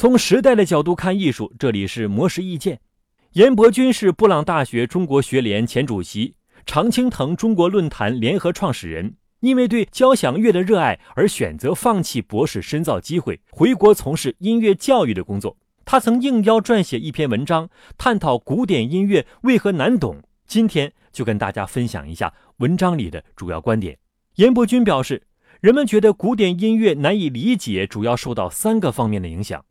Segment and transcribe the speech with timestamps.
[0.00, 2.78] 从时代的角度看艺术，这里是魔石意见。
[3.32, 9.16] 严伯钧是布朗大学中国学联前主席，常青藤中国论坛联合创始人。
[9.40, 15.56] 因为对交响乐的热爱而选择放弃博士深造机会，回国从事音乐教育的工作。
[15.84, 20.22] 他曾应邀撰写一篇文章，探讨古典音乐为何难懂。
[20.46, 23.98] 今天就跟大家分享一下文章里的主要观点。
[24.36, 25.24] 严伯钧表示，
[25.60, 29.64] 人们觉得古典音乐难以理解，主要受到三个方面的影响。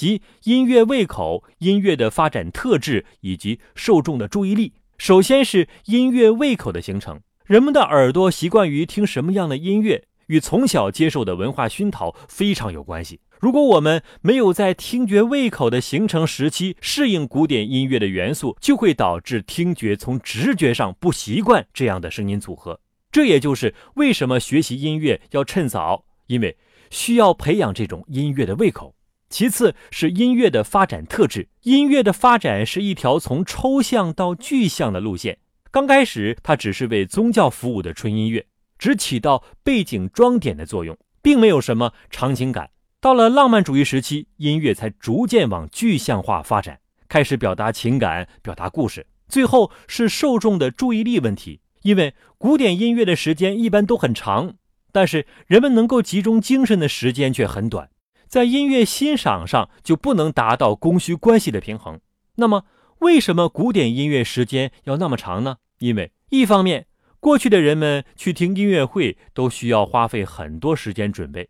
[0.00, 4.72] 即音乐胃口、音乐的发展特质以及受众的注意力。
[4.96, 13.20] 首先是音乐胃口的形成，人们的耳朵习惯于听什么样的音乐，与从小接受的文化熏陶非常有关系。
[13.38, 22.80] 如果我们没有在听觉胃口的形成时期适应古典音乐的元素，就会导致听觉从直觉上不习惯这样的声音组合。
[23.12, 26.56] 这也就是为什么学习音乐要趁早，因为
[26.88, 28.94] 需要培养这种音乐的胃口。
[29.30, 31.48] 其次是音乐的发展特质。
[31.62, 35.38] 音乐的发展是一条从抽象到具象的路线。
[35.70, 38.44] 刚开始，它只是为宗教服务的纯音乐，
[38.76, 42.70] 只起到背景装点的作用，并没有什么场景感。
[43.00, 49.06] 到了浪漫主义时期，音乐才逐渐往具象化发展，开始表达情感、表达故事。
[49.28, 54.54] 最后是受众的注意力问题，因为古典音乐的时间一般都很长，
[54.90, 57.88] 但是人们能够集中精神的时间却很短。
[58.30, 61.98] 在音乐欣赏上就不能达到供需关系的平衡。
[62.36, 62.64] 那么，
[63.00, 65.56] 为什么古典音乐时间要那么长呢？
[65.80, 66.86] 因为一方面，
[67.18, 71.48] 过去的人们去听音乐会都需要花费很多时间准备，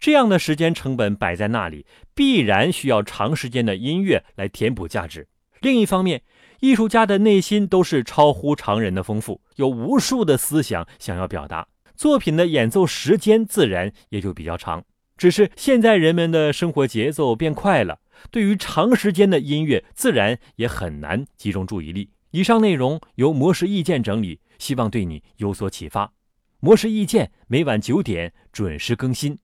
[0.00, 5.28] 这样的时间成本摆在那里，必然需要长时间的音乐来填补价值。
[5.60, 6.22] 另一方面，
[6.58, 14.82] 艺术家的内心都是超乎常人的丰富，有无数的思想想要表达，作品的演奏时间自然也就比较长。
[15.16, 18.00] 只是现在人们的生活节奏变快了，
[18.30, 22.10] 对于长时间的音乐，自然也很难集中注意力。
[22.32, 26.12] 以上内容由模式意见整理，希望对你有所启发。
[26.60, 29.38] 模式意见每晚九点准时更新。